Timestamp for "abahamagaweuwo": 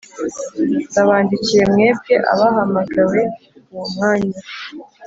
2.31-3.81